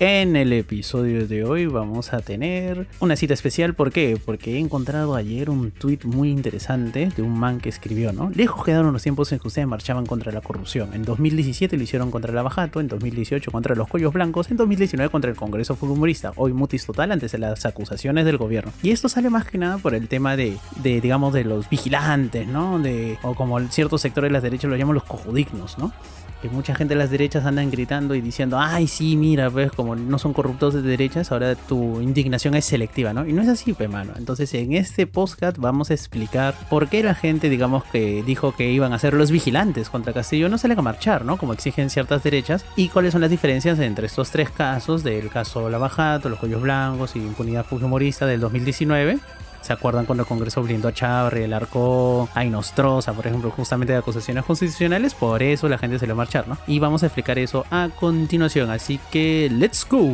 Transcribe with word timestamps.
En 0.00 0.36
el 0.36 0.52
episodio 0.52 1.26
de 1.26 1.42
hoy 1.42 1.66
vamos 1.66 2.12
a 2.12 2.20
tener 2.20 2.86
una 3.00 3.16
cita 3.16 3.34
especial. 3.34 3.74
¿Por 3.74 3.90
qué? 3.90 4.16
Porque 4.24 4.54
he 4.54 4.58
encontrado 4.60 5.16
ayer 5.16 5.50
un 5.50 5.72
tweet 5.72 5.98
muy 6.04 6.30
interesante 6.30 7.08
de 7.16 7.22
un 7.22 7.36
man 7.36 7.58
que 7.58 7.68
escribió, 7.68 8.12
¿no? 8.12 8.30
Lejos 8.30 8.64
quedaron 8.64 8.92
los 8.92 9.02
tiempos 9.02 9.32
en 9.32 9.40
que 9.40 9.48
ustedes 9.48 9.66
marchaban 9.66 10.06
contra 10.06 10.30
la 10.30 10.40
corrupción. 10.40 10.94
En 10.94 11.02
2017 11.02 11.76
lo 11.76 11.82
hicieron 11.82 12.12
contra 12.12 12.32
la 12.32 12.42
Bajato, 12.42 12.78
en 12.78 12.86
2018 12.86 13.50
contra 13.50 13.74
los 13.74 13.88
Cuellos 13.88 14.12
Blancos, 14.12 14.52
en 14.52 14.56
2019 14.56 15.10
contra 15.10 15.32
el 15.32 15.36
Congreso 15.36 15.74
Fujimorista. 15.74 16.32
Hoy 16.36 16.52
mutis 16.52 16.86
total 16.86 17.10
antes 17.10 17.32
de 17.32 17.38
las 17.38 17.66
acusaciones 17.66 18.24
del 18.24 18.36
gobierno. 18.36 18.70
Y 18.84 18.92
esto 18.92 19.08
sale 19.08 19.30
más 19.30 19.46
que 19.46 19.58
nada 19.58 19.78
por 19.78 19.96
el 19.96 20.06
tema 20.06 20.36
de, 20.36 20.58
de 20.76 21.00
digamos, 21.00 21.34
de 21.34 21.42
los 21.42 21.68
vigilantes, 21.68 22.46
¿no? 22.46 22.78
De, 22.78 23.18
o 23.24 23.34
como 23.34 23.58
ciertos 23.68 24.00
sectores 24.00 24.28
de 24.28 24.32
las 24.34 24.44
derechas 24.44 24.70
lo 24.70 24.76
llaman 24.76 24.94
los 24.94 25.02
cojudignos, 25.02 25.76
¿no? 25.76 25.92
que 26.40 26.48
mucha 26.48 26.74
gente 26.74 26.94
de 26.94 26.98
las 26.98 27.10
derechas 27.10 27.44
andan 27.44 27.70
gritando 27.70 28.14
y 28.14 28.20
diciendo, 28.20 28.58
ay, 28.58 28.86
sí, 28.86 29.16
mira, 29.16 29.50
pues 29.50 29.72
como 29.72 29.87
no 29.96 30.18
son 30.18 30.32
corruptos 30.32 30.74
de 30.74 30.82
derechas, 30.82 31.32
ahora 31.32 31.54
tu 31.54 32.00
indignación 32.00 32.54
es 32.54 32.64
selectiva, 32.64 33.12
¿no? 33.12 33.26
Y 33.26 33.32
no 33.32 33.42
es 33.42 33.48
así, 33.48 33.72
pues, 33.72 33.90
mano. 33.90 34.12
Entonces, 34.16 34.52
en 34.54 34.74
este 34.74 35.06
podcast 35.06 35.58
vamos 35.58 35.90
a 35.90 35.94
explicar 35.94 36.54
por 36.68 36.88
qué 36.88 37.02
la 37.02 37.14
gente, 37.14 37.48
digamos, 37.48 37.84
que 37.84 38.22
dijo 38.22 38.52
que 38.52 38.70
iban 38.70 38.92
a 38.92 38.98
ser 38.98 39.14
los 39.14 39.30
vigilantes 39.30 39.90
contra 39.90 40.12
Castillo 40.12 40.48
no 40.48 40.58
salen 40.58 40.78
a 40.78 40.82
marchar, 40.82 41.24
¿no? 41.24 41.36
Como 41.36 41.52
exigen 41.52 41.90
ciertas 41.90 42.22
derechas, 42.22 42.64
y 42.76 42.88
cuáles 42.88 43.12
son 43.12 43.20
las 43.20 43.30
diferencias 43.30 43.78
entre 43.78 44.06
estos 44.06 44.30
tres 44.30 44.50
casos, 44.50 45.02
del 45.02 45.28
caso 45.30 45.68
Lavajato, 45.68 46.28
los 46.28 46.38
Cuellos 46.38 46.62
Blancos 46.62 47.16
y 47.16 47.18
impunidad 47.18 47.64
fujimorista 47.64 48.26
del 48.26 48.40
2019 48.40 49.18
¿Se 49.60 49.72
acuerdan 49.72 50.06
cuando 50.06 50.22
el 50.22 50.28
Congreso 50.28 50.62
blindó 50.62 50.88
a 50.88 50.92
Chávez, 50.92 51.44
el 51.44 51.52
arco 51.52 52.28
a 52.34 52.44
Inostroza, 52.44 53.12
por 53.12 53.26
ejemplo, 53.26 53.50
justamente 53.50 53.92
de 53.92 53.98
acusaciones 53.98 54.44
constitucionales? 54.44 55.14
Por 55.14 55.42
eso 55.42 55.68
la 55.68 55.78
gente 55.78 55.98
se 55.98 56.10
a 56.10 56.14
marchar, 56.14 56.48
¿no? 56.48 56.56
Y 56.66 56.78
vamos 56.78 57.02
a 57.02 57.06
explicar 57.06 57.38
eso 57.38 57.66
a 57.70 57.90
continuación, 57.98 58.70
así 58.70 58.98
que 59.10 59.50
let's 59.52 59.86
go. 59.88 60.08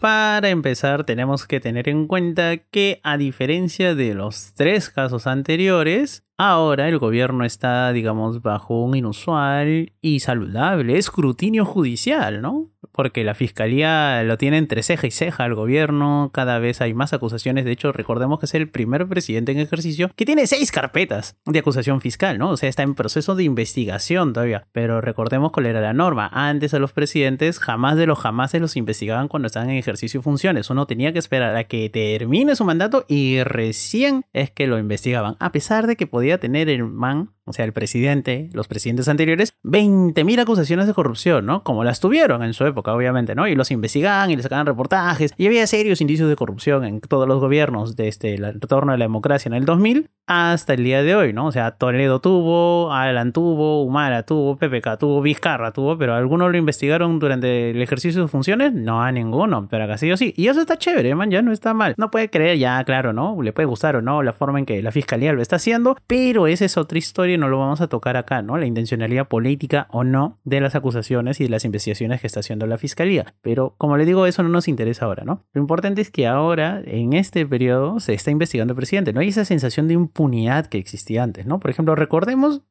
Para 0.00 0.48
empezar, 0.48 1.04
tenemos 1.04 1.46
que 1.46 1.60
tener 1.60 1.86
en 1.86 2.06
cuenta 2.06 2.56
que 2.56 3.00
a 3.02 3.18
diferencia 3.18 3.94
de 3.94 4.14
los 4.14 4.54
tres 4.54 4.88
casos 4.88 5.26
anteriores, 5.26 6.24
ahora 6.38 6.88
el 6.88 6.98
gobierno 6.98 7.44
está, 7.44 7.92
digamos, 7.92 8.40
bajo 8.40 8.82
un 8.82 8.96
inusual 8.96 9.92
y 10.00 10.20
saludable 10.20 10.96
escrutinio 10.96 11.66
judicial, 11.66 12.40
¿no? 12.40 12.70
Porque 12.92 13.24
la 13.24 13.34
fiscalía 13.34 14.22
lo 14.24 14.38
tiene 14.38 14.58
entre 14.58 14.82
ceja 14.82 15.06
y 15.06 15.10
ceja 15.10 15.44
al 15.44 15.54
gobierno, 15.54 16.30
cada 16.32 16.58
vez 16.58 16.80
hay 16.80 16.94
más 16.94 17.12
acusaciones, 17.12 17.64
de 17.64 17.72
hecho 17.72 17.92
recordemos 17.92 18.38
que 18.38 18.46
es 18.46 18.54
el 18.54 18.68
primer 18.68 19.06
presidente 19.06 19.52
en 19.52 19.58
ejercicio 19.58 20.10
que 20.16 20.26
tiene 20.26 20.46
seis 20.46 20.72
carpetas 20.72 21.36
de 21.46 21.58
acusación 21.58 22.00
fiscal, 22.00 22.38
¿no? 22.38 22.50
O 22.50 22.56
sea, 22.56 22.68
está 22.68 22.82
en 22.82 22.94
proceso 22.94 23.34
de 23.34 23.44
investigación 23.44 24.32
todavía, 24.32 24.66
pero 24.72 25.00
recordemos 25.00 25.52
cuál 25.52 25.66
era 25.66 25.80
la 25.80 25.92
norma, 25.92 26.28
antes 26.32 26.74
a 26.74 26.78
los 26.78 26.92
presidentes 26.92 27.58
jamás 27.58 27.96
de 27.96 28.06
los 28.06 28.18
jamás 28.18 28.50
se 28.50 28.60
los 28.60 28.76
investigaban 28.76 29.28
cuando 29.28 29.46
estaban 29.46 29.70
en 29.70 29.76
ejercicio 29.76 30.20
de 30.20 30.24
funciones, 30.24 30.70
uno 30.70 30.86
tenía 30.86 31.12
que 31.12 31.18
esperar 31.18 31.56
a 31.56 31.64
que 31.64 31.88
termine 31.90 32.56
su 32.56 32.64
mandato 32.64 33.04
y 33.08 33.42
recién 33.42 34.24
es 34.32 34.50
que 34.50 34.66
lo 34.66 34.78
investigaban, 34.78 35.36
a 35.38 35.52
pesar 35.52 35.86
de 35.86 35.96
que 35.96 36.06
podía 36.06 36.38
tener 36.38 36.68
el 36.68 36.84
man 36.84 37.30
o 37.50 37.52
sea, 37.52 37.64
el 37.64 37.72
presidente, 37.72 38.48
los 38.52 38.68
presidentes 38.68 39.08
anteriores, 39.08 39.54
20.000 39.64 40.40
acusaciones 40.40 40.86
de 40.86 40.94
corrupción, 40.94 41.46
¿no? 41.46 41.62
Como 41.62 41.84
las 41.84 42.00
tuvieron 42.00 42.42
en 42.42 42.54
su 42.54 42.64
época, 42.64 42.94
obviamente, 42.94 43.34
¿no? 43.34 43.46
Y 43.46 43.54
los 43.54 43.70
investigaban 43.70 44.30
y 44.30 44.36
les 44.36 44.44
sacaban 44.44 44.66
reportajes. 44.66 45.32
Y 45.36 45.46
había 45.46 45.66
serios 45.66 46.00
indicios 46.00 46.28
de 46.28 46.36
corrupción 46.36 46.84
en 46.84 47.00
todos 47.00 47.28
los 47.28 47.40
gobiernos 47.40 47.96
desde 47.96 48.34
el 48.34 48.44
retorno 48.60 48.92
de 48.92 48.98
la 48.98 49.04
democracia 49.04 49.48
en 49.48 49.54
el 49.54 49.64
2000 49.64 50.08
hasta 50.26 50.74
el 50.74 50.84
día 50.84 51.02
de 51.02 51.16
hoy, 51.16 51.32
¿no? 51.32 51.46
O 51.46 51.52
sea, 51.52 51.72
Toledo 51.72 52.20
tuvo, 52.20 52.92
Alan 52.92 53.32
tuvo, 53.32 53.82
Humara 53.82 54.22
tuvo, 54.22 54.56
PPK 54.56 54.96
tuvo, 54.96 55.22
Vizcarra 55.22 55.72
tuvo, 55.72 55.98
pero 55.98 56.14
¿algunos 56.14 56.52
lo 56.52 56.56
investigaron 56.56 57.18
durante 57.18 57.70
el 57.70 57.82
ejercicio 57.82 58.20
de 58.20 58.24
sus 58.24 58.30
funciones? 58.30 58.72
No 58.72 59.02
a 59.02 59.10
ninguno, 59.10 59.66
pero 59.68 59.84
a 59.84 59.88
Castillo 59.88 60.16
sí. 60.16 60.32
Y 60.36 60.46
eso 60.46 60.60
está 60.60 60.78
chévere, 60.78 61.16
man, 61.16 61.32
ya 61.32 61.42
no 61.42 61.50
está 61.50 61.74
mal. 61.74 61.94
No 61.96 62.12
puede 62.12 62.30
creer, 62.30 62.58
ya, 62.58 62.82
claro, 62.84 63.12
¿no? 63.12 63.42
Le 63.42 63.52
puede 63.52 63.66
gustar 63.66 63.96
o 63.96 64.02
no 64.02 64.22
la 64.22 64.32
forma 64.32 64.60
en 64.60 64.66
que 64.66 64.80
la 64.82 64.92
fiscalía 64.92 65.32
lo 65.32 65.42
está 65.42 65.56
haciendo, 65.56 65.96
pero 66.06 66.46
esa 66.46 66.64
es 66.64 66.76
otra 66.76 66.98
historia 66.98 67.36
no 67.40 67.48
lo 67.48 67.58
vamos 67.58 67.80
a 67.80 67.88
tocar 67.88 68.16
acá, 68.16 68.42
¿no? 68.42 68.56
La 68.56 68.66
intencionalidad 68.66 69.26
política 69.26 69.88
o 69.90 70.04
no 70.04 70.38
de 70.44 70.60
las 70.60 70.76
acusaciones 70.76 71.40
y 71.40 71.44
de 71.44 71.50
las 71.50 71.64
investigaciones 71.64 72.20
que 72.20 72.28
está 72.28 72.40
haciendo 72.40 72.66
la 72.66 72.78
fiscalía. 72.78 73.34
Pero 73.42 73.74
como 73.78 73.96
le 73.96 74.04
digo, 74.04 74.26
eso 74.26 74.42
no 74.42 74.48
nos 74.48 74.68
interesa 74.68 75.06
ahora, 75.06 75.24
¿no? 75.24 75.44
Lo 75.52 75.60
importante 75.60 76.00
es 76.00 76.10
que 76.10 76.26
ahora, 76.28 76.80
en 76.84 77.14
este 77.14 77.44
periodo, 77.46 77.98
se 77.98 78.14
está 78.14 78.30
investigando 78.30 78.72
el 78.72 78.76
presidente, 78.76 79.12
¿no? 79.12 79.20
Hay 79.20 79.28
esa 79.28 79.44
sensación 79.44 79.88
de 79.88 79.96
un 79.96 80.12
unidad 80.16 80.66
que 80.66 80.78
existía 80.78 81.22
antes, 81.22 81.46
¿no? 81.46 81.58
Por 81.58 81.70
ejemplo, 81.70 81.94
recordemos, 81.94 82.62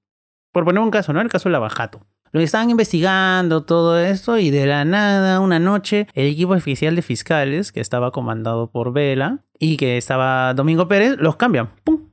por 0.53 0.63
poner 0.63 0.81
un 0.81 0.91
caso, 0.91 1.11
¿no? 1.11 1.21
El 1.21 1.29
caso 1.29 1.49
Lavajato. 1.49 2.05
Lo 2.31 2.39
estaban 2.41 2.69
investigando 2.69 3.63
todo 3.63 3.99
esto 3.99 4.37
y 4.37 4.51
de 4.51 4.67
la 4.67 4.85
nada, 4.85 5.39
una 5.39 5.57
noche, 5.57 6.07
el 6.13 6.27
equipo 6.27 6.53
oficial 6.53 6.95
de 6.95 7.01
fiscales, 7.01 7.71
que 7.71 7.81
estaba 7.81 8.11
comandado 8.11 8.69
por 8.69 8.93
Vela 8.93 9.43
y 9.57 9.77
que 9.77 9.97
estaba 9.97 10.53
Domingo 10.53 10.87
Pérez, 10.87 11.17
los 11.17 11.37
cambian. 11.37 11.71
¡Pum! 11.83 12.09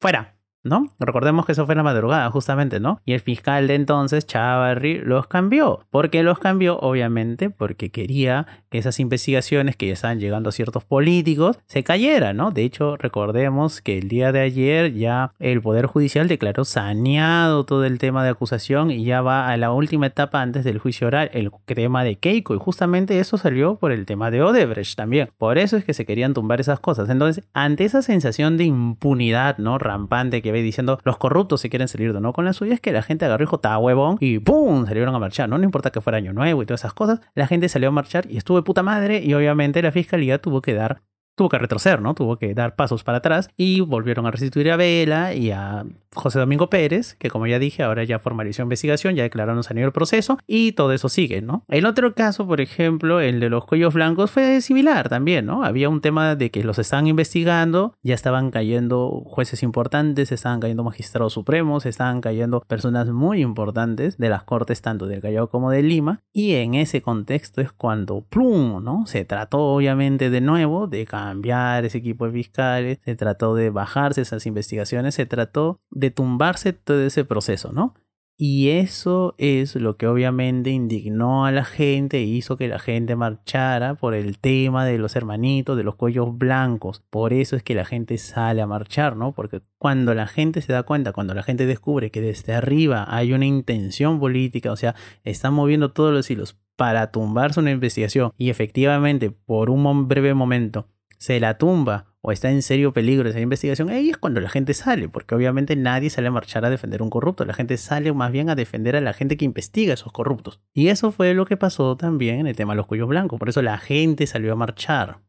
Fuera. 0.00 0.37
¿No? 0.62 0.86
Recordemos 0.98 1.46
que 1.46 1.52
eso 1.52 1.66
fue 1.66 1.74
en 1.74 1.78
la 1.78 1.84
madrugada, 1.84 2.30
justamente, 2.30 2.80
¿no? 2.80 3.00
Y 3.04 3.12
el 3.12 3.20
fiscal 3.20 3.66
de 3.66 3.74
entonces, 3.74 4.26
Chavarri, 4.26 4.98
los 4.98 5.26
cambió. 5.26 5.86
¿Por 5.90 6.10
qué 6.10 6.22
los 6.22 6.38
cambió? 6.38 6.78
Obviamente 6.78 7.50
porque 7.50 7.90
quería 7.90 8.46
que 8.70 8.78
esas 8.78 9.00
investigaciones 9.00 9.76
que 9.76 9.86
ya 9.86 9.92
estaban 9.92 10.20
llegando 10.20 10.48
a 10.48 10.52
ciertos 10.52 10.84
políticos 10.84 11.58
se 11.66 11.84
cayeran, 11.84 12.36
¿no? 12.36 12.50
De 12.50 12.64
hecho, 12.64 12.96
recordemos 12.96 13.80
que 13.80 13.98
el 13.98 14.08
día 14.08 14.32
de 14.32 14.40
ayer 14.40 14.94
ya 14.94 15.32
el 15.38 15.60
Poder 15.62 15.86
Judicial 15.86 16.28
declaró 16.28 16.64
saneado 16.64 17.64
todo 17.64 17.84
el 17.84 17.98
tema 17.98 18.24
de 18.24 18.30
acusación 18.30 18.90
y 18.90 19.04
ya 19.04 19.22
va 19.22 19.48
a 19.48 19.56
la 19.56 19.72
última 19.72 20.06
etapa 20.06 20.42
antes 20.42 20.64
del 20.64 20.78
juicio 20.78 21.06
oral, 21.06 21.30
el 21.32 21.50
tema 21.66 22.04
de 22.04 22.16
Keiko. 22.16 22.54
Y 22.54 22.58
justamente 22.58 23.18
eso 23.18 23.38
salió 23.38 23.76
por 23.76 23.92
el 23.92 24.06
tema 24.06 24.30
de 24.30 24.42
Odebrecht 24.42 24.96
también. 24.96 25.30
Por 25.38 25.58
eso 25.58 25.76
es 25.76 25.84
que 25.84 25.94
se 25.94 26.06
querían 26.06 26.34
tumbar 26.34 26.60
esas 26.60 26.80
cosas. 26.80 27.08
Entonces, 27.10 27.44
ante 27.52 27.84
esa 27.84 28.02
sensación 28.02 28.56
de 28.56 28.64
impunidad, 28.64 29.58
¿no? 29.58 29.78
Rampante 29.78 30.42
que 30.42 30.52
ve 30.52 30.62
diciendo 30.62 30.98
los 31.04 31.18
corruptos 31.18 31.60
se 31.60 31.70
quieren 31.70 31.88
salir 31.88 32.12
de 32.12 32.20
no 32.20 32.32
con 32.32 32.44
la 32.44 32.52
suya, 32.52 32.74
es 32.74 32.80
que 32.80 32.92
la 32.92 33.02
gente 33.02 33.24
agarró 33.24 33.44
y 33.44 33.46
dijo, 33.46 33.60
huevón, 33.78 34.16
y 34.20 34.38
¡pum! 34.38 34.86
salieron 34.86 35.14
a 35.14 35.18
marchar, 35.18 35.48
¿no? 35.48 35.58
No 35.58 35.64
importa 35.64 35.90
que 35.90 36.00
fuera 36.00 36.18
año 36.18 36.32
nuevo 36.32 36.62
y 36.62 36.66
todas 36.66 36.80
esas 36.80 36.94
cosas, 36.94 37.20
la 37.34 37.46
gente 37.46 37.68
salió 37.68 37.88
a 37.88 37.92
marchar 37.92 38.26
y 38.30 38.36
estuvo 38.36 38.57
de 38.58 38.64
puta 38.64 38.82
madre 38.82 39.20
y 39.24 39.34
obviamente 39.34 39.82
la 39.82 39.92
fiscalía 39.92 40.40
tuvo 40.40 40.62
que 40.62 40.74
dar 40.74 41.02
tuvo 41.38 41.48
que 41.48 41.58
retroceder, 41.58 42.02
¿no? 42.02 42.14
Tuvo 42.14 42.36
que 42.36 42.52
dar 42.52 42.76
pasos 42.76 43.02
para 43.02 43.18
atrás 43.18 43.48
y 43.56 43.80
volvieron 43.80 44.26
a 44.26 44.30
restituir 44.30 44.70
a 44.70 44.76
Vela 44.76 45.32
y 45.32 45.50
a 45.52 45.86
José 46.14 46.38
Domingo 46.38 46.68
Pérez, 46.68 47.14
que 47.18 47.30
como 47.30 47.46
ya 47.46 47.58
dije, 47.58 47.82
ahora 47.82 48.04
ya 48.04 48.18
formalizó 48.18 48.62
investigación, 48.62 49.14
ya 49.14 49.22
declararon 49.22 49.62
salido 49.62 49.86
el 49.86 49.92
proceso 49.92 50.38
y 50.46 50.72
todo 50.72 50.92
eso 50.92 51.08
sigue, 51.08 51.40
¿no? 51.40 51.64
El 51.68 51.86
otro 51.86 52.14
caso, 52.14 52.46
por 52.46 52.60
ejemplo, 52.60 53.20
el 53.20 53.40
de 53.40 53.48
los 53.48 53.64
cuellos 53.64 53.94
blancos 53.94 54.30
fue 54.30 54.60
similar 54.60 55.08
también, 55.08 55.46
¿no? 55.46 55.64
Había 55.64 55.88
un 55.88 56.00
tema 56.00 56.34
de 56.34 56.50
que 56.50 56.64
los 56.64 56.78
estaban 56.78 57.06
investigando, 57.06 57.94
ya 58.02 58.14
estaban 58.14 58.50
cayendo 58.50 59.22
jueces 59.26 59.62
importantes, 59.62 60.32
estaban 60.32 60.60
cayendo 60.60 60.84
magistrados 60.84 61.32
supremos, 61.32 61.86
estaban 61.86 62.20
cayendo 62.20 62.60
personas 62.66 63.08
muy 63.08 63.40
importantes 63.40 64.18
de 64.18 64.28
las 64.28 64.42
cortes 64.42 64.82
tanto 64.82 65.06
del 65.06 65.20
Callao 65.20 65.48
como 65.48 65.70
de 65.70 65.82
Lima 65.82 66.22
y 66.32 66.54
en 66.54 66.74
ese 66.74 67.00
contexto 67.00 67.60
es 67.60 67.70
cuando 67.72 68.22
plum, 68.22 68.82
¿no? 68.82 69.06
Se 69.06 69.24
trató 69.24 69.60
obviamente 69.60 70.30
de 70.30 70.40
nuevo 70.40 70.86
de 70.86 71.06
cambiar 71.28 71.84
ese 71.84 71.98
equipo 71.98 72.26
de 72.26 72.32
fiscales, 72.32 72.98
se 73.04 73.16
trató 73.16 73.54
de 73.54 73.70
bajarse 73.70 74.22
esas 74.22 74.46
investigaciones, 74.46 75.14
se 75.14 75.26
trató 75.26 75.80
de 75.90 76.10
tumbarse 76.10 76.72
todo 76.72 77.02
ese 77.02 77.24
proceso, 77.24 77.72
¿no? 77.72 77.94
Y 78.40 78.68
eso 78.68 79.34
es 79.36 79.74
lo 79.74 79.96
que 79.96 80.06
obviamente 80.06 80.70
indignó 80.70 81.44
a 81.44 81.50
la 81.50 81.64
gente 81.64 82.18
e 82.18 82.22
hizo 82.22 82.56
que 82.56 82.68
la 82.68 82.78
gente 82.78 83.16
marchara 83.16 83.96
por 83.96 84.14
el 84.14 84.38
tema 84.38 84.86
de 84.86 84.96
los 84.96 85.16
hermanitos, 85.16 85.76
de 85.76 85.82
los 85.82 85.96
cuellos 85.96 86.38
blancos. 86.38 87.02
Por 87.10 87.32
eso 87.32 87.56
es 87.56 87.64
que 87.64 87.74
la 87.74 87.84
gente 87.84 88.16
sale 88.16 88.62
a 88.62 88.66
marchar, 88.68 89.16
¿no? 89.16 89.32
Porque 89.32 89.62
cuando 89.76 90.14
la 90.14 90.28
gente 90.28 90.62
se 90.62 90.72
da 90.72 90.84
cuenta, 90.84 91.12
cuando 91.12 91.34
la 91.34 91.42
gente 91.42 91.66
descubre 91.66 92.12
que 92.12 92.20
desde 92.20 92.54
arriba 92.54 93.04
hay 93.08 93.32
una 93.32 93.44
intención 93.44 94.20
política, 94.20 94.70
o 94.70 94.76
sea, 94.76 94.94
están 95.24 95.54
moviendo 95.54 95.90
todos 95.90 96.14
los 96.14 96.30
hilos 96.30 96.56
para 96.76 97.10
tumbarse 97.10 97.58
una 97.58 97.72
investigación 97.72 98.32
y 98.38 98.50
efectivamente 98.50 99.32
por 99.32 99.68
un 99.68 100.06
breve 100.06 100.32
momento 100.32 100.86
se 101.18 101.38
la 101.40 101.58
tumba 101.58 102.06
o 102.20 102.32
está 102.32 102.50
en 102.50 102.62
serio 102.62 102.92
peligro 102.92 103.28
esa 103.28 103.40
investigación, 103.40 103.90
ahí 103.90 104.10
es 104.10 104.16
cuando 104.16 104.40
la 104.40 104.48
gente 104.48 104.74
sale, 104.74 105.08
porque 105.08 105.34
obviamente 105.34 105.76
nadie 105.76 106.10
sale 106.10 106.28
a 106.28 106.32
marchar 106.32 106.64
a 106.64 106.70
defender 106.70 107.00
a 107.00 107.04
un 107.04 107.10
corrupto, 107.10 107.44
la 107.44 107.54
gente 107.54 107.76
sale 107.76 108.12
más 108.12 108.32
bien 108.32 108.50
a 108.50 108.54
defender 108.54 108.96
a 108.96 109.00
la 109.00 109.12
gente 109.12 109.36
que 109.36 109.44
investiga 109.44 109.92
a 109.92 109.94
esos 109.94 110.12
corruptos. 110.12 110.60
Y 110.72 110.88
eso 110.88 111.12
fue 111.12 111.34
lo 111.34 111.46
que 111.46 111.56
pasó 111.56 111.96
también 111.96 112.40
en 112.40 112.46
el 112.46 112.56
tema 112.56 112.72
de 112.72 112.78
los 112.78 112.86
cuellos 112.86 113.08
blancos, 113.08 113.38
por 113.38 113.48
eso 113.48 113.62
la 113.62 113.78
gente 113.78 114.26
salió 114.26 114.52
a 114.52 114.56
marchar. 114.56 115.20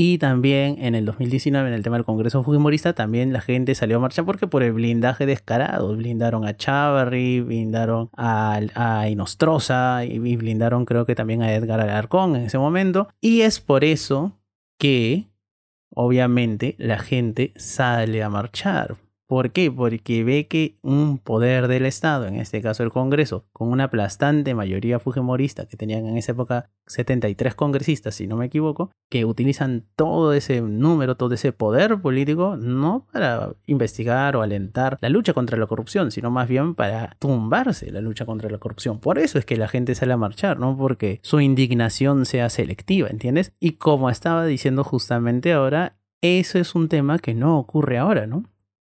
Y 0.00 0.18
también 0.18 0.76
en 0.78 0.94
el 0.94 1.04
2019, 1.04 1.66
en 1.66 1.74
el 1.74 1.82
tema 1.82 1.96
del 1.96 2.04
Congreso 2.04 2.44
Fujimorista, 2.44 2.92
también 2.92 3.32
la 3.32 3.40
gente 3.40 3.74
salió 3.74 3.96
a 3.96 3.98
marchar 3.98 4.24
porque 4.24 4.46
por 4.46 4.62
el 4.62 4.70
blindaje 4.72 5.26
descarado. 5.26 5.96
Blindaron 5.96 6.46
a 6.46 6.56
Chavarri, 6.56 7.40
blindaron 7.40 8.08
a, 8.16 8.60
a 8.76 9.08
y 9.08 10.36
blindaron 10.36 10.84
creo 10.84 11.04
que 11.04 11.16
también 11.16 11.42
a 11.42 11.52
Edgar 11.52 11.80
Alarcón 11.80 12.36
en 12.36 12.44
ese 12.44 12.58
momento. 12.58 13.08
Y 13.20 13.40
es 13.40 13.58
por 13.58 13.82
eso 13.82 14.37
que, 14.78 15.28
obviamente, 15.90 16.76
la 16.78 16.98
gente 16.98 17.52
sale 17.56 18.22
a 18.22 18.30
marchar 18.30 18.96
¿Por 19.28 19.52
qué? 19.52 19.70
Porque 19.70 20.24
ve 20.24 20.46
que 20.46 20.78
un 20.80 21.18
poder 21.18 21.68
del 21.68 21.84
Estado, 21.84 22.26
en 22.26 22.36
este 22.36 22.62
caso 22.62 22.82
el 22.82 22.90
Congreso, 22.90 23.44
con 23.52 23.68
una 23.68 23.84
aplastante 23.84 24.54
mayoría 24.54 24.98
fujimorista 24.98 25.66
que 25.66 25.76
tenían 25.76 26.06
en 26.06 26.16
esa 26.16 26.32
época 26.32 26.70
73 26.86 27.54
congresistas, 27.54 28.14
si 28.14 28.26
no 28.26 28.36
me 28.36 28.46
equivoco, 28.46 28.90
que 29.10 29.26
utilizan 29.26 29.84
todo 29.96 30.32
ese 30.32 30.62
número, 30.62 31.18
todo 31.18 31.34
ese 31.34 31.52
poder 31.52 32.00
político, 32.00 32.56
no 32.56 33.06
para 33.12 33.52
investigar 33.66 34.34
o 34.34 34.40
alentar 34.40 34.96
la 35.02 35.10
lucha 35.10 35.34
contra 35.34 35.58
la 35.58 35.66
corrupción, 35.66 36.10
sino 36.10 36.30
más 36.30 36.48
bien 36.48 36.74
para 36.74 37.14
tumbarse 37.18 37.92
la 37.92 38.00
lucha 38.00 38.24
contra 38.24 38.48
la 38.48 38.56
corrupción. 38.56 38.98
Por 38.98 39.18
eso 39.18 39.38
es 39.38 39.44
que 39.44 39.58
la 39.58 39.68
gente 39.68 39.94
sale 39.94 40.14
a 40.14 40.16
marchar, 40.16 40.58
no 40.58 40.74
porque 40.74 41.20
su 41.22 41.38
indignación 41.40 42.24
sea 42.24 42.48
selectiva, 42.48 43.10
¿entiendes? 43.10 43.52
Y 43.60 43.72
como 43.72 44.08
estaba 44.08 44.46
diciendo 44.46 44.84
justamente 44.84 45.52
ahora, 45.52 45.98
eso 46.22 46.58
es 46.58 46.74
un 46.74 46.88
tema 46.88 47.18
que 47.18 47.34
no 47.34 47.58
ocurre 47.58 47.98
ahora, 47.98 48.26
¿no? 48.26 48.44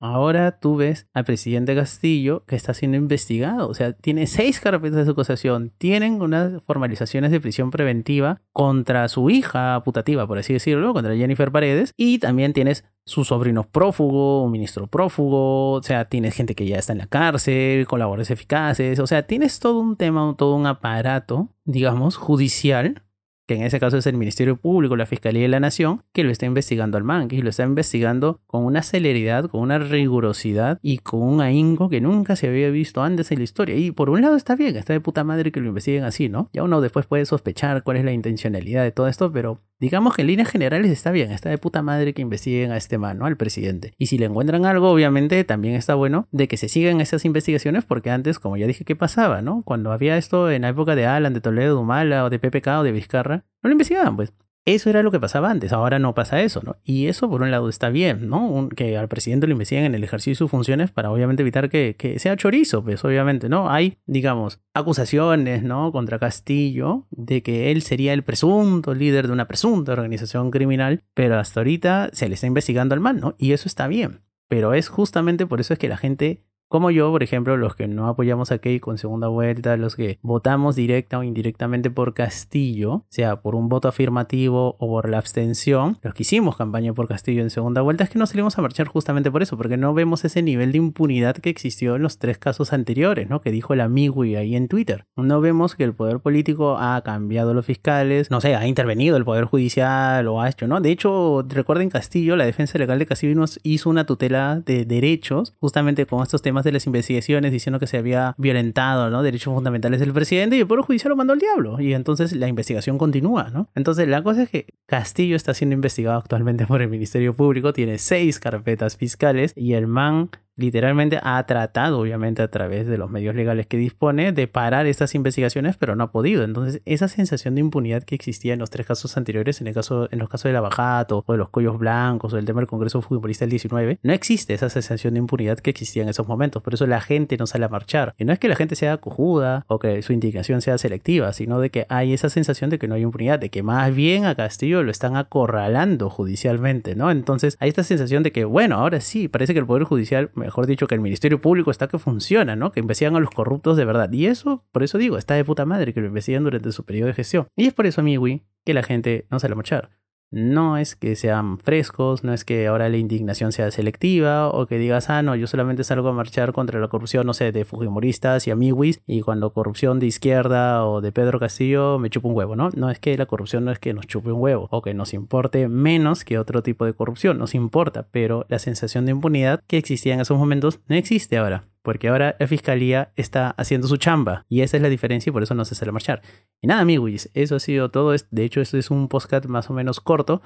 Ahora 0.02 0.60
tú 0.60 0.78
ves 0.78 1.08
al 1.14 1.26
presidente 1.26 1.76
Castillo 1.76 2.46
que 2.46 2.56
está 2.56 2.74
siendo 2.74 2.98
investigado. 2.98 3.68
O 3.68 3.74
sea, 3.74 3.92
tiene 3.94 4.28
seis 4.28 4.60
carpetas 4.60 5.06
de 5.06 5.12
acusación. 5.12 5.74
Tienen 5.78 6.22
unas 6.22 6.64
formalizaciones 6.64 7.32
de 7.32 7.42
prisión 7.42 7.70
preventiva 7.70 8.42
contra 8.54 9.10
su 9.10 9.30
hija 9.30 9.82
putativa, 9.84 10.26
por 10.26 10.38
así 10.38 10.54
decirlo, 10.54 10.94
contra 10.94 11.16
Jennifer 11.16 11.52
Paredes. 11.52 11.94
Y 11.98 12.20
también 12.20 12.54
tienes 12.54 12.86
su 13.06 13.26
sobrino 13.26 13.64
prófugo, 13.64 14.44
un 14.44 14.52
ministro 14.52 14.88
prófugo. 14.88 15.74
O 15.74 15.84
sea, 15.84 16.06
tienes 16.06 16.34
gente 16.34 16.56
que 16.56 16.66
ya 16.66 16.78
está 16.78 16.94
en 16.94 17.00
la 17.00 17.08
cárcel, 17.08 17.86
colaboradores 17.86 18.32
eficaces. 18.32 19.00
O 19.00 19.08
sea, 19.08 19.24
tienes 19.24 19.60
todo 19.60 19.80
un 19.80 19.98
tema, 19.98 20.34
todo 20.38 20.56
un 20.56 20.66
aparato, 20.66 21.50
digamos, 21.66 22.16
judicial 22.16 23.04
que 23.50 23.56
en 23.56 23.64
ese 23.64 23.80
caso 23.80 23.98
es 23.98 24.06
el 24.06 24.16
Ministerio 24.16 24.58
Público, 24.58 24.96
la 24.96 25.08
Fiscalía 25.08 25.42
de 25.42 25.48
la 25.48 25.60
Nación, 25.60 26.04
que 26.14 26.24
lo 26.24 26.30
está 26.30 26.46
investigando 26.46 27.00
al 27.00 27.04
man, 27.04 27.28
que 27.28 27.42
lo 27.42 27.50
está 27.50 27.64
investigando 27.64 28.42
con 28.46 28.64
una 28.64 28.84
celeridad, 28.84 29.50
con 29.50 29.62
una 29.62 29.80
rigurosidad 29.80 30.78
y 30.84 31.00
con 31.00 31.24
un 31.24 31.42
ahínco 31.42 31.90
que 31.90 32.00
nunca 32.00 32.36
se 32.36 32.48
había 32.48 32.70
visto 32.70 33.02
antes 33.02 33.32
en 33.32 33.40
la 33.40 33.46
historia. 33.46 33.76
Y 33.76 33.90
por 33.90 34.12
un 34.12 34.22
lado 34.22 34.36
está 34.36 34.56
bien, 34.56 34.76
está 34.76 34.94
de 34.94 35.02
puta 35.02 35.24
madre 35.24 35.52
que 35.52 35.62
lo 35.62 35.70
investiguen 35.70 36.04
así, 36.04 36.30
¿no? 36.30 36.52
Ya 36.54 36.62
uno 36.62 36.80
después 36.80 37.08
puede 37.08 37.26
sospechar 37.26 37.82
cuál 37.82 37.98
es 37.98 38.06
la 38.06 38.12
intencionalidad 38.12 38.84
de 38.84 38.92
todo 38.92 39.08
esto, 39.08 39.32
pero 39.32 39.60
Digamos 39.80 40.14
que 40.14 40.24
en 40.24 40.28
líneas 40.28 40.50
generales 40.50 40.92
está 40.92 41.12
bien, 41.12 41.32
está 41.32 41.50
de 41.50 41.58
puta 41.58 41.82
madre 41.82 42.14
que 42.14 42.22
investiguen 42.22 42.72
a 42.72 42.78
este 42.78 42.98
man, 42.98 43.18
¿no? 43.18 43.26
Al 43.26 43.38
presidente. 43.38 43.94
Y 43.98 44.08
si 44.08 44.18
le 44.18 44.26
encuentran 44.26 44.66
algo, 44.66 44.90
obviamente 44.90 45.42
también 45.46 45.76
está 45.76 45.96
bueno 45.96 46.28
de 46.32 46.50
que 46.50 46.58
se 46.58 46.68
sigan 46.68 47.00
esas 47.00 47.24
investigaciones, 47.24 47.86
porque 47.86 48.12
antes, 48.12 48.40
como 48.40 48.58
ya 48.58 48.68
dije, 48.68 48.84
¿qué 48.84 48.98
pasaba, 48.98 49.42
no? 49.42 49.64
Cuando 49.64 49.94
había 49.94 50.18
esto 50.18 50.52
en 50.52 50.64
la 50.64 50.70
época 50.70 50.96
de 50.96 51.06
Alan, 51.06 51.34
de 51.34 51.40
Toledo, 51.40 51.76
de 51.76 51.82
Humala 51.82 52.26
o 52.26 52.30
de 52.30 52.40
PPK 52.40 52.68
o 52.80 52.84
de 52.84 52.92
Vizcarra, 52.92 53.46
no 53.64 53.70
lo 53.70 53.72
investigaban, 53.72 54.18
pues. 54.18 54.34
Eso 54.76 54.90
era 54.92 55.02
lo 55.02 55.10
que 55.10 55.20
pasaba 55.20 55.50
antes, 55.50 55.74
ahora 55.74 55.98
no 55.98 56.14
pasa 56.14 56.42
eso, 56.42 56.62
¿no? 56.64 56.78
Y 56.84 57.08
eso 57.08 57.28
por 57.28 57.42
un 57.42 57.50
lado 57.50 57.70
está 57.70 57.90
bien, 57.90 58.30
¿no? 58.30 58.70
que 58.76 58.98
al 58.98 59.08
presidente 59.08 59.48
lo 59.48 59.54
investiguen 59.54 59.86
en 59.86 59.96
el 59.96 60.04
ejercicio 60.04 60.32
de 60.32 60.38
sus 60.38 60.52
funciones 60.52 60.92
para 60.92 61.10
obviamente 61.10 61.42
evitar 61.42 61.70
que, 61.70 61.96
sea 62.20 62.38
chorizo, 62.38 62.84
pues 62.84 63.04
obviamente, 63.04 63.50
¿no? 63.50 63.72
Hay, 63.72 63.98
digamos, 64.06 64.60
acusaciones, 64.76 65.64
¿no? 65.64 65.92
Contra 65.92 66.20
Castillo 66.20 67.08
de 67.10 67.42
que 67.42 67.72
él 67.72 67.82
sería 67.82 68.14
el 68.14 68.24
presunto 68.24 68.94
líder 68.94 69.26
de 69.26 69.34
una 69.34 69.48
presunta 69.48 69.94
organización 69.94 70.52
criminal, 70.52 71.04
pero 71.16 71.40
hasta 71.40 71.62
ahorita 71.62 72.10
se 72.14 72.28
le 72.28 72.36
está 72.36 72.46
investigando 72.46 72.94
al 72.94 73.02
mal, 73.02 73.20
¿no? 73.20 73.36
Y 73.40 73.54
eso 73.54 73.68
está 73.68 73.88
bien. 73.88 74.22
Pero 74.48 74.74
es 74.74 74.88
justamente 74.88 75.46
por 75.46 75.62
eso 75.62 75.74
es 75.74 75.80
que 75.80 75.90
la 75.90 75.98
gente 75.98 76.44
como 76.70 76.92
yo, 76.92 77.12
por 77.12 77.24
ejemplo, 77.24 77.58
los 77.58 77.76
que 77.76 77.88
no 77.88 78.08
apoyamos 78.08 78.52
a 78.52 78.60
Keiko 78.60 78.92
en 78.92 79.00
segunda 79.00 79.28
vuelta, 79.28 79.76
los 79.76 79.96
que 79.96 80.20
votamos 80.22 80.76
directa 80.76 81.18
o 81.18 81.24
indirectamente 81.24 81.90
por 81.90 82.14
Castillo, 82.14 83.06
sea 83.10 83.42
por 83.42 83.56
un 83.56 83.70
voto 83.70 83.88
afirmativo 83.88 84.76
o 84.80 84.88
por 84.88 85.10
la 85.10 85.18
abstención, 85.18 85.98
los 86.04 86.14
que 86.14 86.22
hicimos 86.22 86.56
campaña 86.56 86.94
por 86.94 87.08
Castillo 87.08 87.42
en 87.42 87.50
segunda 87.50 87.82
vuelta, 87.82 88.04
es 88.04 88.12
que 88.12 88.20
no 88.20 88.28
salimos 88.28 88.58
a 88.58 88.62
marchar 88.62 88.88
justamente 88.88 89.32
por 89.32 89.42
eso, 89.42 89.58
porque 89.58 89.78
no 89.78 89.96
vemos 89.96 90.24
ese 90.26 90.44
nivel 90.44 90.72
de 90.72 90.78
impunidad 90.78 91.36
que 91.36 91.50
existió 91.50 91.96
en 91.96 92.04
los 92.04 92.20
tres 92.20 92.38
casos 92.38 92.72
anteriores, 92.72 93.28
¿no? 93.28 93.42
Que 93.42 93.52
dijo 93.52 93.74
el 93.74 93.82
amigo 93.82 94.24
y 94.24 94.36
ahí 94.36 94.56
en 94.56 94.68
Twitter. 94.68 95.06
No 95.16 95.42
vemos 95.42 95.76
que 95.76 95.84
el 95.84 95.96
poder 95.96 96.20
político 96.20 96.78
ha 96.78 97.02
cambiado 97.02 97.56
los 97.56 97.66
fiscales, 97.66 98.30
no 98.30 98.42
sé, 98.42 98.56
ha 98.56 98.68
intervenido 98.68 99.18
el 99.18 99.26
poder 99.26 99.46
judicial 99.46 100.28
o 100.28 100.40
ha 100.40 100.50
hecho, 100.50 100.68
¿no? 100.68 100.82
De 100.82 100.92
hecho, 100.92 101.44
recuerden 101.48 101.90
Castillo, 101.90 102.36
la 102.36 102.46
defensa 102.46 102.78
legal 102.78 103.00
de 103.00 103.08
Castillo 103.08 103.44
hizo 103.64 103.90
una 103.90 104.06
tutela 104.06 104.62
de 104.64 104.86
derechos 104.86 105.56
justamente 105.60 106.06
con 106.06 106.22
estos 106.22 106.44
temas 106.44 106.59
de 106.64 106.72
las 106.72 106.86
investigaciones 106.86 107.52
diciendo 107.52 107.80
que 107.80 107.88
se 107.88 107.98
había 107.98 108.34
violentado 108.38 109.10
derechos 109.24 109.54
fundamentales 109.54 110.00
del 110.00 110.14
presidente 110.14 110.56
y 110.56 110.60
el 110.62 110.68
Poder 110.68 110.84
Judicial 110.84 111.10
lo 111.10 111.16
mandó 111.16 111.34
al 111.34 111.40
diablo. 111.40 111.80
Y 111.80 111.94
entonces 111.94 112.34
la 112.34 112.48
investigación 112.48 112.98
continúa, 112.98 113.50
¿no? 113.50 113.70
Entonces 113.76 114.08
la 114.08 114.24
cosa 114.24 114.44
es 114.44 114.50
que 114.50 114.68
Castillo 114.86 115.36
está 115.36 115.54
siendo 115.54 115.74
investigado 115.74 116.18
actualmente 116.18 116.66
por 116.66 116.82
el 116.82 116.90
Ministerio 116.90 117.34
Público, 117.34 117.74
tiene 117.74 117.98
seis 117.98 118.40
carpetas 118.40 118.98
fiscales 118.98 119.54
y 119.56 119.74
el 119.74 119.88
man 119.88 120.30
literalmente 120.60 121.20
ha 121.24 121.42
tratado, 121.46 122.00
obviamente 122.00 122.42
a 122.42 122.50
través 122.50 122.88
de 122.88 122.98
los 122.98 123.10
medios 123.10 123.36
legales 123.36 123.66
que 123.66 123.78
dispone, 123.78 124.32
de 124.32 124.48
parar 124.48 124.86
estas 124.86 125.16
investigaciones, 125.16 125.78
pero 125.78 125.96
no 125.96 126.04
ha 126.04 126.12
podido. 126.12 126.44
Entonces, 126.44 126.82
esa 126.86 127.08
sensación 127.08 127.56
de 127.56 127.62
impunidad 127.62 128.04
que 128.04 128.16
existía 128.16 128.54
en 128.54 128.60
los 128.60 128.70
tres 128.70 128.86
casos 128.86 129.16
anteriores, 129.18 129.62
en, 129.62 129.68
el 129.68 129.74
caso, 129.74 130.10
en 130.12 130.20
los 130.20 130.30
casos 130.30 130.50
de 130.50 130.54
la 130.54 130.62
Bajato, 130.62 131.24
o 131.26 131.32
de 131.32 131.38
los 131.38 131.50
cuellos 131.50 131.80
blancos, 131.80 132.34
o 132.34 132.38
el 132.38 132.46
tema 132.46 132.60
del 132.60 132.68
Congreso 132.68 133.02
Futbolista 133.02 133.46
del 133.46 133.52
19, 133.52 134.00
no 134.04 134.14
existe 134.14 134.54
esa 134.54 134.70
sensación 134.70 135.14
de 135.14 135.20
impunidad 135.20 135.60
que 135.60 135.70
existía 135.70 136.04
en 136.04 136.10
esos 136.10 136.28
momentos. 136.28 136.62
Por 136.62 136.74
eso 136.74 136.86
la 136.86 137.02
gente 137.02 137.38
no 137.38 137.48
sale 137.48 137.66
a 137.66 137.70
marchar. 137.70 138.14
Y 138.18 138.26
no 138.26 138.34
es 138.34 138.40
que 138.40 138.50
la 138.50 138.56
gente 138.56 138.76
sea 138.76 138.98
cojuda 138.98 139.66
o 139.68 139.80
que 139.80 140.02
su 140.02 140.14
indignación 140.14 140.62
sea 140.62 140.78
selectiva, 140.78 141.34
sino 141.34 141.60
de 141.60 141.70
que 141.70 141.86
hay 141.90 142.14
esa 142.14 142.30
sensación 142.30 142.70
de 142.70 142.80
que 142.80 142.88
no 142.88 142.96
hay 142.96 143.04
impunidad, 143.04 143.40
de 143.40 143.50
que 143.50 143.64
más 143.64 143.96
bien 143.96 144.26
a 144.26 144.36
Castillo 144.36 144.84
lo 144.84 144.92
están 144.92 145.16
acorralando 145.16 146.10
judicialmente, 146.10 146.96
¿no? 146.96 147.12
Entonces, 147.12 147.56
hay 147.60 147.70
esta 147.70 147.84
sensación 147.84 148.24
de 148.24 148.32
que, 148.32 148.46
bueno, 148.46 148.76
ahora 148.76 149.00
sí, 149.00 149.28
parece 149.28 149.54
que 149.54 149.60
el 149.60 149.66
Poder 149.66 149.84
Judicial 149.84 150.32
mejor 150.50 150.66
dicho, 150.66 150.88
que 150.88 150.96
el 150.96 151.02
Ministerio 151.02 151.40
Público 151.40 151.70
está 151.70 151.88
que 151.88 152.00
funciona, 152.00 152.56
¿no? 152.56 152.72
Que 152.72 152.80
investigan 152.80 153.16
a 153.16 153.20
los 153.20 153.30
corruptos 153.30 153.78
de 153.78 153.86
verdad. 153.86 154.12
Y 154.12 154.26
eso, 154.26 154.66
por 154.72 154.82
eso 154.82 154.98
digo, 154.98 155.18
está 155.18 155.36
de 155.36 155.46
puta 155.46 155.64
madre 155.66 155.94
que 155.94 156.02
lo 156.02 156.08
investigan 156.08 156.44
durante 156.44 156.72
su 156.72 156.86
periodo 156.86 157.08
de 157.08 157.14
gestión. 157.14 157.48
Y 157.56 157.68
es 157.68 157.74
por 157.74 157.86
eso, 157.86 158.02
amigo, 158.02 158.26
que 158.66 158.74
la 158.74 158.82
gente 158.82 159.28
no 159.30 159.40
sale 159.40 159.54
a 159.54 159.56
marchar. 159.56 159.99
No 160.32 160.78
es 160.78 160.96
que 160.96 161.16
sean 161.16 161.58
frescos, 161.58 162.24
no 162.24 162.34
es 162.34 162.46
que 162.46 162.68
ahora 162.68 162.88
la 162.88 162.98
indignación 162.98 163.52
sea 163.52 163.72
selectiva 163.72 164.50
o 164.50 164.68
que 164.68 164.78
digas, 164.78 165.10
ah, 165.10 165.24
no, 165.24 165.36
yo 165.36 165.48
solamente 165.48 165.84
salgo 165.84 166.10
a 166.10 166.14
marchar 166.14 166.54
contra 166.54 166.80
la 166.80 166.88
corrupción, 166.88 167.26
no 167.26 167.34
sé, 167.34 167.52
de 167.52 167.66
Fujimoristas 167.66 168.46
y 168.46 168.52
amiguis 168.52 169.02
y 169.08 169.22
cuando 169.22 169.54
corrupción 169.54 170.00
de 170.00 170.06
izquierda 170.06 170.86
o 170.86 171.02
de 171.02 171.12
Pedro 171.12 171.40
Castillo 171.40 171.98
me 171.98 172.12
chupa 172.12 172.28
un 172.28 172.36
huevo, 172.36 172.56
¿no? 172.56 172.70
No 172.76 172.92
es 172.92 173.00
que 173.00 173.18
la 173.18 173.26
corrupción 173.26 173.66
no 173.66 173.72
es 173.72 173.80
que 173.80 173.94
nos 173.94 174.06
chupe 174.06 174.32
un 174.32 174.40
huevo 174.40 174.68
o 174.70 174.84
que 174.84 174.94
nos 174.94 175.16
importe 175.16 175.68
menos 175.68 176.24
que 176.24 176.38
otro 176.38 176.62
tipo 176.62 176.86
de 176.86 176.94
corrupción, 176.94 177.40
nos 177.40 177.56
importa, 177.56 178.06
pero 178.12 178.46
la 178.50 178.60
sensación 178.60 179.06
de 179.06 179.14
impunidad 179.14 179.64
que 179.66 179.78
existía 179.78 180.14
en 180.14 180.22
esos 180.22 180.38
momentos 180.38 180.80
no 180.88 180.96
existe 180.96 181.40
ahora 181.40 181.64
porque 181.90 182.08
ahora 182.08 182.36
la 182.38 182.46
fiscalía 182.46 183.12
está 183.16 183.50
haciendo 183.58 183.88
su 183.88 183.98
chamba 183.98 184.46
y 184.48 184.62
esa 184.62 184.78
es 184.78 184.84
la 184.84 184.90
diferencia 184.90 185.32
y 185.32 185.34
por 185.34 185.42
eso 185.42 185.56
no 185.56 185.66
se 185.66 185.74
sale 185.74 185.90
a 185.90 185.92
marchar. 185.92 186.22
Y 186.62 186.68
nada, 186.68 186.82
amigos, 186.82 187.32
eso 187.34 187.56
ha 187.56 187.60
sido 187.60 187.90
todo. 187.90 188.14
De 188.30 188.44
hecho, 188.44 188.62
esto 188.62 188.78
es 188.78 188.92
un 188.92 189.08
podcast 189.08 189.48
más 189.48 189.72
o 189.72 189.74
menos 189.74 190.00
corto. 190.00 190.44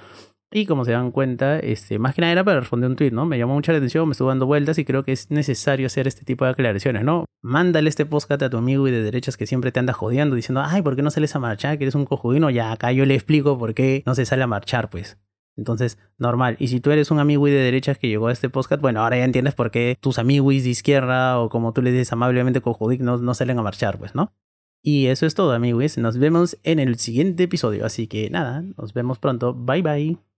Y 0.53 0.65
como 0.65 0.85
se 0.85 0.93
dan 0.93 1.12
cuenta, 1.12 1.59
este, 1.59 2.00
más 2.00 2.15
que 2.15 2.21
nada 2.21 2.31
era 2.31 2.45
para 2.45 2.62
responder 2.62 2.89
un 2.89 2.95
tweet, 2.95 3.12
¿no? 3.12 3.25
Me 3.25 3.38
llamó 3.38 3.55
mucha 3.55 3.73
la 3.73 3.79
atención, 3.79 4.07
me 4.07 4.13
estuvo 4.13 4.29
dando 4.29 4.45
vueltas 4.45 4.77
y 4.77 4.85
creo 4.85 5.03
que 5.03 5.12
es 5.12 5.31
necesario 5.31 5.88
hacer 5.88 6.07
este 6.07 6.23
tipo 6.23 6.45
de 6.45 6.51
aclaraciones, 6.51 7.03
¿no? 7.03 7.25
Mándale 7.41 7.89
este 7.89 8.05
podcast 8.05 8.41
a 8.41 8.50
tu 8.50 8.55
amigo 8.55 8.88
y 8.88 8.91
de 8.91 9.03
derechas 9.03 9.35
que 9.35 9.45
siempre 9.45 9.73
te 9.73 9.81
anda 9.81 9.91
jodiendo 9.91 10.38
diciendo, 10.38 10.63
ay, 10.65 10.81
¿por 10.81 10.95
qué 10.95 11.01
no 11.01 11.12
sales 11.12 11.35
a 11.35 11.39
marchar? 11.39 11.77
Que 11.77 11.83
eres 11.83 11.95
un 11.95 12.05
cojudino. 12.05 12.51
Ya 12.51 12.71
acá 12.71 12.93
yo 12.93 13.05
le 13.05 13.15
explico 13.15 13.57
por 13.57 13.73
qué 13.73 14.01
no 14.05 14.15
se 14.15 14.25
sale 14.25 14.43
a 14.43 14.47
marchar, 14.47 14.89
pues. 14.89 15.17
Entonces, 15.55 15.98
normal. 16.17 16.55
Y 16.60 16.67
si 16.69 16.79
tú 16.79 16.91
eres 16.91 17.12
un 17.12 17.19
amigo 17.19 17.45
de 17.45 17.51
derechas 17.51 17.98
que 17.98 18.07
llegó 18.07 18.27
a 18.27 18.31
este 18.31 18.50
podcast, 18.50 18.81
bueno, 18.81 19.01
ahora 19.01 19.17
ya 19.17 19.25
entiendes 19.25 19.53
por 19.53 19.72
qué 19.72 19.98
tus 20.00 20.19
amigos 20.19 20.53
de 20.63 20.69
izquierda 20.69 21.39
o 21.39 21.50
como 21.50 21.74
tú 21.74 21.81
le 21.81 21.91
dices 21.91 22.12
amablemente 22.12 22.62
cojudic 22.62 23.01
no, 23.01 23.17
no 23.17 23.33
salen 23.33 23.60
a 23.60 23.63
marchar, 23.63 24.00
pues, 24.00 24.15
¿no? 24.15 24.33
Y 24.81 25.07
eso 25.07 25.25
es 25.25 25.33
todo, 25.33 25.53
amigos. 25.53 25.98
Nos 25.98 26.17
vemos 26.17 26.57
en 26.63 26.79
el 26.79 26.98
siguiente 26.98 27.43
episodio. 27.43 27.86
Así 27.86 28.07
que 28.07 28.29
nada, 28.29 28.63
nos 28.77 28.93
vemos 28.93 29.17
pronto. 29.19 29.53
Bye 29.53 29.81
bye. 29.81 30.33